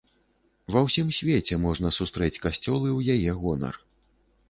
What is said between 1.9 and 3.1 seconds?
сустрэць касцёлы ў